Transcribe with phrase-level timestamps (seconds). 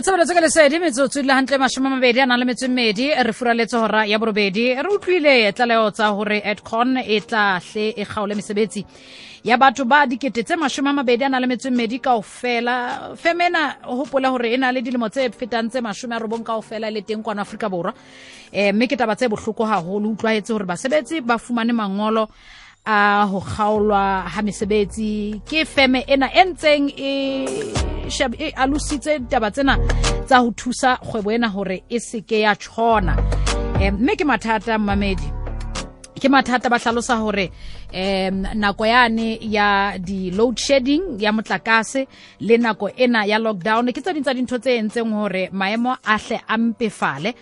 [0.00, 3.10] tshebeletso ka lesedi metsotso le hantle mashome a mabedi a nang le metso mmedi.
[3.10, 4.74] Re furaletse hora ya borobedi.
[4.74, 8.84] Re utlwile tlaleho tsa hore edcon e tla hle e kgaole mesebetsi
[9.44, 13.16] ya batho ba dikete tse mashome a mabedi a nang le metso e mmedi kaofela.
[13.16, 16.88] Feme ena hopola hore e na le dilemo tse fetang tse mashome a robong kaofela
[16.88, 17.92] e le teng kwano afrika borwa.
[18.52, 20.14] Um mme ke taba tse bohloko haholo.
[20.14, 22.28] Utlwahetse hore basebetsi ba fumane mangolo
[22.88, 25.42] a ho kgaolwa ha mesebetsi.
[25.44, 27.12] Ke feme ena e ntseng e
[28.38, 29.76] e alositse taba tsena
[30.26, 33.12] tsa ho thusa kgwebo ena hore e seke ya tshona
[33.92, 35.37] mme ke mathata mmamedi
[36.18, 37.50] ke mathata ba hlalosa hore
[37.94, 42.06] um nako yane ya di-load shedding ya motlakase
[42.40, 46.18] le nako ena ya lockdown ke tse ding tsa dintho tse entseng hore maemo a
[46.18, 47.34] hle a mpefale.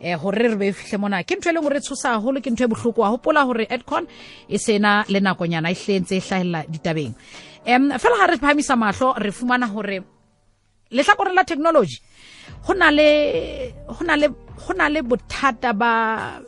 [0.00, 1.22] Eh hore re be fihle mona.
[1.24, 3.00] Ke ntho e leng hore tshosa haholo ke ntho e bohloko.
[3.00, 4.06] Wa hopola hore edcon
[4.48, 7.14] e sena le nakonyana e hlentse e hlahella ditabeng.
[7.66, 10.02] Um fela ha re phamisa mahlo re fumana hore
[10.90, 11.98] lehlakore la technology
[12.68, 12.90] ho na
[14.88, 16.40] le bothata ba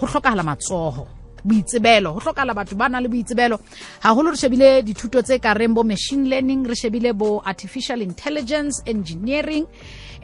[0.00, 3.60] ho hlokahala matsoho boitsebelo ho hlokahala batho ba na le boitsebelo.
[4.02, 8.82] Haholo re shebile dithuto tse ka reng bo machine learning re shebile bo artificial intelligence
[8.86, 9.66] engineering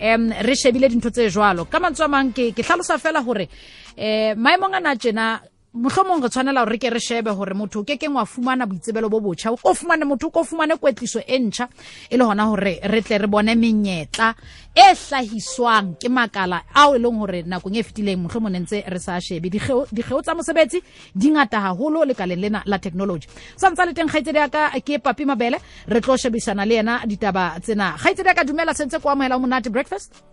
[0.01, 1.69] um re shebile dintho tse jwalo.
[1.69, 3.49] Ka mantswe a mang ke hlalosa fela hore
[3.97, 5.41] um maemong a na tjena
[5.77, 9.11] mohlomong re tshwanela hore re ke re shebe hore motho ke keng wa fumana boitsebelo
[9.11, 9.53] bo botjha.
[9.53, 11.69] O fumane motho o fumane kwetliso e ntjha
[12.09, 14.35] e le hona hore re tle re bone menyetla
[14.75, 18.99] e hlahiswang ke makala ao e leng hore nakong e fetileng mohlomong ne ntse re
[18.99, 19.51] sa shebe.
[19.51, 20.81] Dikgeo tsa mosebetsi
[21.15, 23.29] di ngata haholo lekaleng lena la technology.
[23.57, 27.05] Sa ntsa le teng kgaitsedi ya ka ke papi mabele re tlo shebisana le yena
[27.05, 28.01] ditaba tsena.
[28.01, 30.25] Kgaitsedi ya ka dumela sentse ko amohela o monate breakfast.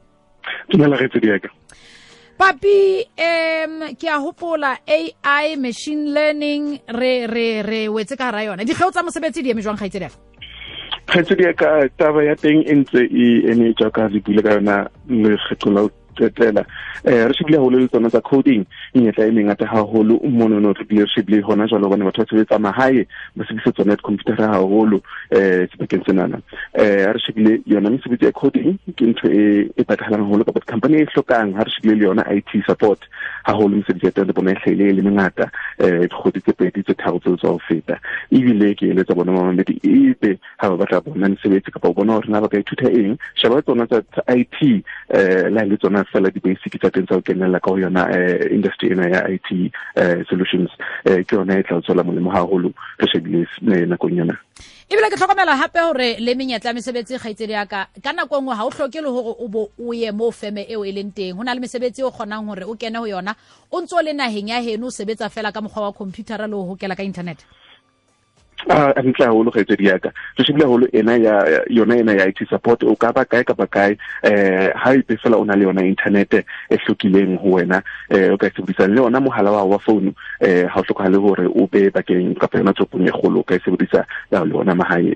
[0.72, 1.50] Dumela kgaitsedi ya ka.
[2.44, 4.76] Papi um ke a hopola
[5.24, 8.68] ai machine learning re re re wetse ka hara yona.
[8.68, 10.20] Dikgeo tsa mosebetsi di eme jwang kgaitsedi yaka
[11.08, 14.78] kgaitsedi ka taba ya teng e ntse e ene jaaka re bule ka yona
[15.08, 15.82] lekgetlo la
[16.14, 16.66] qetela.
[17.04, 18.66] Eh re shebile haholo le tsona tsa coding.
[18.94, 22.60] Menyetla e mengata haholo monono re bile re shebile hona jwalo hobane batho ba sebetsa
[22.60, 25.02] mahae ba sebedisa tsona computer haholo
[25.32, 26.42] eh sebakeng senana.
[26.74, 31.02] Eh re shebile yona mesebetsi ya coding ke ntho e e pathalang haholo kapa company
[31.02, 33.00] e hlokang ha re shebile le yona IT support
[33.44, 36.94] haholo mesebetsi ya teng le bona e hlahile le mengata eh dikgwedi tse pedi tse
[36.94, 38.00] tharo tse tsa ho feta.
[38.32, 42.30] Ebile ke eletsa bona mamedi ebe ha ba batla bona mesebetsi kapa o bona hore
[42.30, 43.18] na ba ka ithuta eng.
[43.36, 47.60] Sheba tsona tsa IT eh la le tsona fela di-basic tsa teng tsa ho kenella
[47.60, 50.70] ka ho yona um industry ena ya i t um solutions
[51.06, 53.46] um ke yona e tla tswela molemo haholo re shebile
[53.88, 54.38] nakong yona.
[54.90, 58.66] Ebile ke tlhokomela hape hore le menyetla mesebetsi kgaitsedi ya ka ka nako nngwe ha
[58.66, 61.34] o hloke le hore o bo o ye mo feme eo e leng teng.
[61.38, 63.36] Ho na le mesebetsi o kgonang hore o kene ho yona
[63.72, 66.76] o ntso le naheng ya heno o sebetsa fela ka mokgwa wa computer le ho
[66.76, 67.42] hokela ka internet.
[68.70, 72.50] A ntle haholo kgaitsedi ya ka re shebile haholo ena ya yona ena ya IT
[72.50, 75.86] support o ka ba kae kapa kae eh ha ipe fela o na le yona
[75.86, 76.34] internet
[76.70, 78.88] e hlokileng ho wena eh o ka sebedisa.
[78.88, 82.58] Le yona mohala wa wa phone eh ha o hlokahale hore o be bakeng kapa
[82.58, 85.16] yona tsopong e kgolo o ka sebedisa ya le yona mahae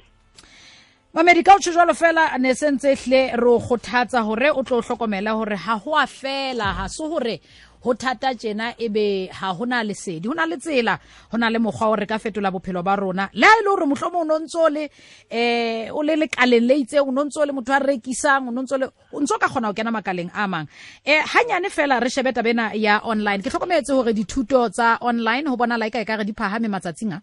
[1.17, 4.81] mamedi ka o tsho jwalo fela ne sentse hle re o kgothatsa hore o tlo
[4.85, 7.39] hlokomela hore ha ho a fela ha se hore
[7.83, 10.99] ho thata tjena ebe ha hona lesedi hona le tsela
[11.31, 13.29] hona le mokgwa o re ka fetola bophelo ba rona.
[13.33, 14.89] Le ha ile hore mohlomong o no ntso le
[15.29, 18.61] eh o le lekaleng le itseng o no ntso le motho a rekisang o no
[18.61, 20.67] ntso le o ntso ka khona ho kena makaleng a mang.
[21.05, 23.41] Eh hanyane fela re shebe tabena ya online.
[23.41, 27.21] Ke hlokometse hore dithuto tsa online ho bona like ka re di phahame matsatsing a.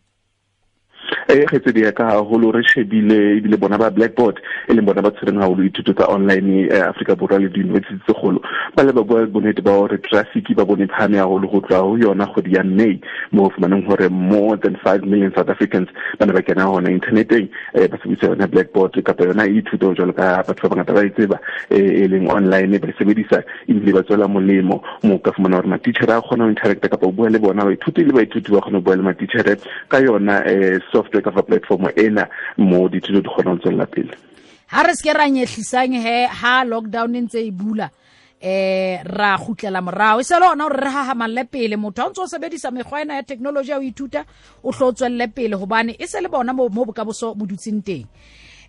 [1.28, 5.10] e kgetsedi ya ka haholo re shebile ebile bona ba blackboard e leng bona ba
[5.10, 8.41] tshwereng haholo dithuto tsa online eh, afrika borwa le di-university tse kgolo.
[8.76, 11.97] Ba le ba bua bonnete ba hore traffic ba bone phame haholo go tloha ho
[11.97, 13.00] yona kgwedi ya may
[13.32, 15.88] mo fumaneng hore more than five million south africans
[16.19, 20.12] ba ne ba kena hona interneteng eh, ba sebedisa yona blackboard kapa yona ithuto jwalo
[20.12, 24.03] ka batho ba bangata ba e tseba e leng online ba e sebedisa ebile ba
[24.03, 27.38] tswela molemo mo ka fumana hore matitjhere a kgona ho interacta kapa o bua le
[27.38, 29.56] bona baithuti le baithuti ba kgona ho bua le matitjhere
[29.88, 30.43] ka yona
[30.94, 34.15] software kapa platform ena mo dithuto di kgona ho tswella pele.
[34.70, 37.91] Ha re se ra nyehlisang he ha lockdown e ntse e bula
[38.38, 40.20] eh ra khutlela morao.
[40.20, 41.76] E se le ona hore re hahamalle pele.
[41.76, 44.25] Motho a ntse o sebedisa mekgwa ena ya technology ya ho ithuta
[44.62, 48.06] o hlo tswelle pele hobane e se le bona mo mo bokaboso bo dutseng teng.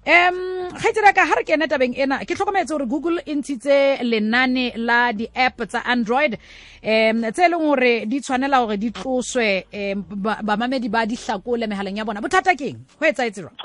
[0.06, 0.38] Um
[0.78, 5.12] kgaitsedi ka ha re kene tabeng ena ke tlhokometse hore google e ntshitse lenane la
[5.12, 6.38] di-app tsa android.
[6.84, 10.06] Um tse leng hore di tshwanela hore di tloswe um
[10.46, 12.22] bamamedi ba di hlakole mehaleng ya bona.
[12.22, 13.57] Bothata keng ho etsaetse jwang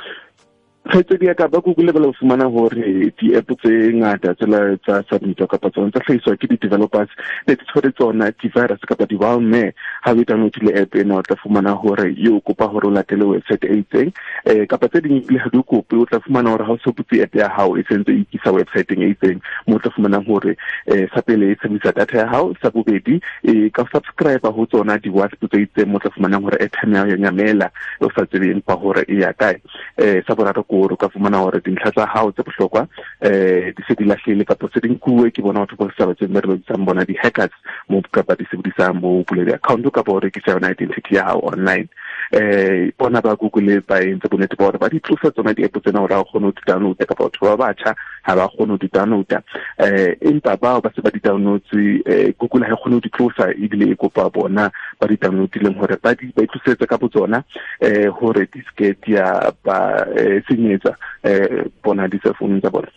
[0.81, 5.69] kgaitsedi ya ka ba google ba fumana hore di-app tse ngata tsela tsa submito kapa
[5.71, 7.11] tsona tsa hlahiswa ke di-developers
[7.47, 11.77] ne di tshwere tsona di-virus kapa di-walmare ha o downloadile app ena o tla fumana
[11.77, 14.09] hore eo kopa hore o latele website e itseng.
[14.49, 16.91] Um kapa tse ding ebile ha di kope o tla fumana hore ha o se
[16.97, 19.37] butse app ya hao e sentse e ikisa websiteng e itseng
[19.69, 20.56] mo o tla fumanang hore
[20.88, 24.97] um sa pele e sebedisa data ya hao sa bobedi e ka subscribe ho tsona
[24.97, 27.69] di-wasp tse itseng mo o tla fumanang hore airtime ya hao ya nyamela
[28.00, 29.61] o sa tsebe empa hore e ya kae.
[30.00, 32.87] Um sa boraro ko hore o ka fumana hore dintlha tsa hao tse bohlokwa
[33.27, 35.35] um di se di lahlile kapa tse di nkuwe.
[35.35, 37.55] Ke bona batho ba sa batseng ba re bedisang bona di-hackers
[37.91, 41.91] mo kapa di sebedisang mo bule di-account kapa o rekisa yona identity ya hao online.
[42.32, 46.00] Eh bona ba google ba entse bonnete ba hore ba di tlosa tsona di-app tsena
[46.00, 48.77] hore ha o kgone ho di downloada kapa batho ba batjha ha ba kgone ho
[48.79, 49.43] di downloada.
[49.77, 53.11] Eh empa bao ba se ba di downloadse eh google ha e kgone ho di
[53.11, 57.43] tlosa ebile e kopa bona ba di downloadileng hore ba di ba itlosetse ka botsona
[57.81, 60.06] eh hore di ske dia ba
[60.47, 62.88] senyetsa eh bona di cellphone tsa bona.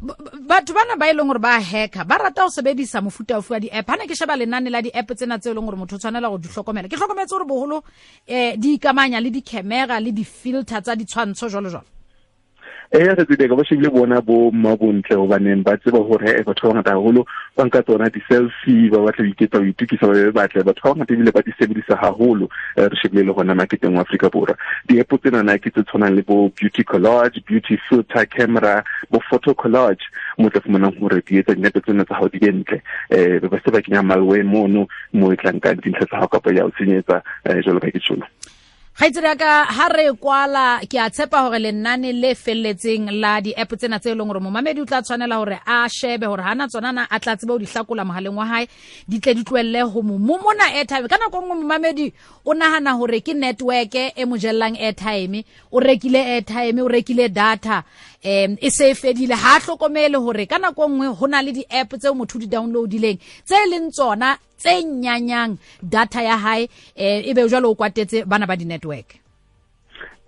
[0.00, 3.60] Batho bana ba e leng gore ba hacka ba rata go sebedisa mofuta ofu wa
[3.60, 3.86] di-app.
[3.86, 6.28] Ga ne ke sheba lenane la di-app tsena tse e leng gore motho o tshwanela
[6.28, 7.82] go di tlhokomela ke tlhokometse gore bogolo
[8.28, 11.86] um di ikamanya le di-camera le di-filter tsa ditshwantsho jalo jalo
[12.90, 16.90] eh re tsebeka ba shebile bona bo mabontle hobaneng ba tseba hore batho ba ngata
[16.92, 17.26] haholo
[17.56, 20.62] ba nka tsona di-selfie ba batla ho iketsa ho itukisa ba be batle.
[20.62, 24.30] Batho ba ngata ebile ba di sebedisa haholo re shebile le gona marketeng wa Afrika
[24.30, 24.56] Borwa.
[24.86, 29.54] Di-app tsena na ke tse tshwanang le bo beauty collage beauty filter camera bo photo
[29.54, 30.04] collage
[30.38, 33.70] mo tla fumanang hore di etsa dinepe tsena tsa hao di bentle eh ba se
[33.70, 37.22] ba kenya malware mono mo e tlang ka dintlha tsa hao kapa ya o senyetsa
[37.64, 38.26] jalo ka ke tsholo
[38.94, 43.74] kgaitsedi ya ka ha re kwala ke a tshepa hore lenane le felletseng la di-app
[43.74, 46.92] tsena tse e leng gore momamedi o tla tshwanela hore a shebe hore hana tsona
[46.94, 48.68] na a tla tsebe ho di hlakola mohaleng wa hae
[49.10, 51.08] di tle di tlohelle ho mo momona airtime.
[51.10, 52.12] Ka nako nngwe momamedi
[52.46, 55.42] o nahana hore ke network e mo jellang airtime
[55.74, 57.82] o rekile airtime o rekile data.
[58.24, 61.52] Um e se e fedile ha a hlokomele hore ka nako nngwe ho na le
[61.52, 66.64] di-app tseo motho di downloadileng tse leng tsona tse nyanyang data ya hae
[66.96, 69.23] um e be jwalo o kwatetse bana ba di-network.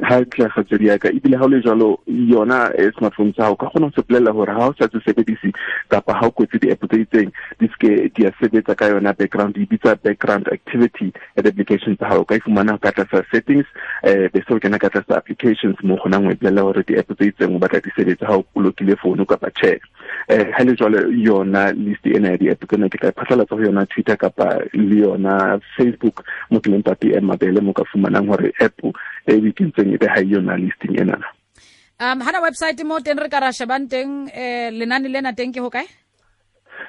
[0.03, 1.09] Ha tla kgatsedi ya ka.
[1.09, 4.69] Ebile ha o le jwalo yona smartphone sa hao ka kgona ho sepolela hore ha
[4.69, 5.53] o sa tse sebedise
[5.89, 9.55] kapa ha o kwetse di-app tse itseng di ske di a sebetsa ka yona background.
[9.55, 12.25] Di bitsa background activity at application tsa hao.
[12.25, 13.67] Ka e fumana ka tlasa settings
[14.05, 17.33] um be se o kena ka tlasa applications mo kgonang ho ipolela hore di-app tse
[17.33, 19.81] itseng o batla di sebetsa ha o bolokile founu kapa tjhe
[20.29, 23.87] um ha le jwale yona list ena ya di-app tsena ke tla phatlalatsa ho yona
[23.87, 26.21] twitter kapa le yona facebook
[26.51, 28.77] mo ke leng pati e mabele mo ka fumanang hore app
[29.27, 31.29] e bitsitseng e be ha iyo na listing ena na
[32.01, 35.61] um hana website mo teng re ka ra shebang teng eh lenane lena teng ke
[35.61, 35.87] hokae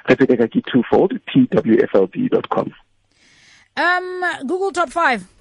[0.07, 2.67] re tseka ka ke twofold twflb.com
[3.77, 4.07] um
[4.49, 5.36] google top 5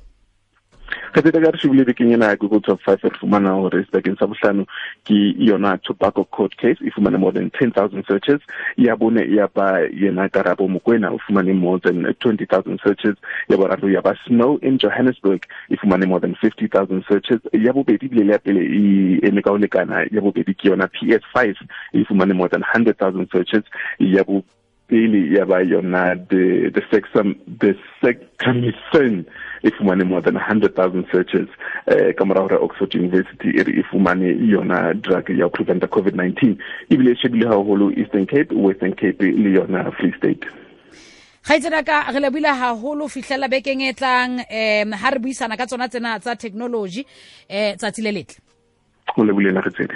[1.12, 4.26] Katheta ka re shibile dikeng ena ya Google Top 5 re fumana hore sebakeng sa
[4.26, 4.66] bohlano
[5.04, 8.40] ke yona tobacco court case e fumane more than 10000 searches.
[8.76, 13.16] Ya bone e ya ba yena Karabo Mokoena o fumane more than 20000 searches.
[13.48, 17.40] Ya boraro ya ba Snow in Johannesburg e fumane more than 50000 searches.
[17.52, 21.56] Ya bobedi bile ya pele e eme ka ho lekana ya bobedi ke yona PS5
[21.94, 23.64] e fumane more than 100000 searches.
[23.98, 24.44] Ya bo
[24.88, 29.24] pele ya ba yona the the sexum the sexamicin
[29.62, 31.48] e fumane more than 100,000 searches
[31.86, 36.56] eh ka mora hore Oxford University e e fumane yona drug ya prevent the COVID-19
[36.90, 40.46] ebile e shebile haholo Eastern Cape Western Cape le yona Free State.
[41.46, 45.88] Kgaitsedi ka re lebile haholo fihlela bekeng e tlang um ha re buisana ka tsona
[45.88, 47.06] tsena tsa technology
[47.50, 48.38] um tsatsi le letle.
[49.14, 49.94] Go lebile la re tsedi